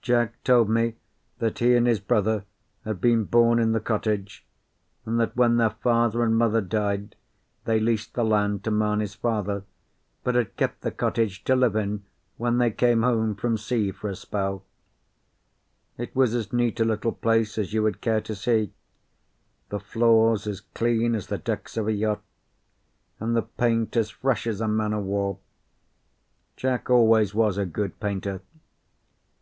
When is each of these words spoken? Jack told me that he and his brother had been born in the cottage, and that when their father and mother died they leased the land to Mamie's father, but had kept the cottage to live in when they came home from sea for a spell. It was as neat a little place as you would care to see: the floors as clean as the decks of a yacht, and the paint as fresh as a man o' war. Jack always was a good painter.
Jack 0.00 0.42
told 0.44 0.70
me 0.70 0.94
that 1.40 1.58
he 1.58 1.76
and 1.76 1.86
his 1.86 2.00
brother 2.00 2.46
had 2.86 3.02
been 3.02 3.24
born 3.24 3.58
in 3.58 3.72
the 3.72 3.80
cottage, 3.80 4.46
and 5.04 5.20
that 5.20 5.36
when 5.36 5.58
their 5.58 5.68
father 5.68 6.22
and 6.22 6.38
mother 6.38 6.62
died 6.62 7.16
they 7.66 7.78
leased 7.78 8.14
the 8.14 8.24
land 8.24 8.64
to 8.64 8.70
Mamie's 8.70 9.12
father, 9.12 9.62
but 10.22 10.36
had 10.36 10.56
kept 10.56 10.80
the 10.80 10.90
cottage 10.90 11.44
to 11.44 11.54
live 11.54 11.76
in 11.76 12.02
when 12.38 12.56
they 12.56 12.70
came 12.70 13.02
home 13.02 13.34
from 13.34 13.58
sea 13.58 13.90
for 13.92 14.08
a 14.08 14.16
spell. 14.16 14.64
It 15.98 16.16
was 16.16 16.34
as 16.34 16.50
neat 16.50 16.80
a 16.80 16.84
little 16.86 17.12
place 17.12 17.58
as 17.58 17.74
you 17.74 17.82
would 17.82 18.00
care 18.00 18.22
to 18.22 18.34
see: 18.34 18.72
the 19.68 19.78
floors 19.80 20.46
as 20.46 20.62
clean 20.62 21.14
as 21.14 21.26
the 21.26 21.36
decks 21.36 21.76
of 21.76 21.86
a 21.88 21.92
yacht, 21.92 22.22
and 23.20 23.36
the 23.36 23.42
paint 23.42 23.98
as 23.98 24.08
fresh 24.08 24.46
as 24.46 24.62
a 24.62 24.66
man 24.66 24.94
o' 24.94 25.00
war. 25.00 25.40
Jack 26.56 26.88
always 26.88 27.34
was 27.34 27.58
a 27.58 27.66
good 27.66 28.00
painter. 28.00 28.40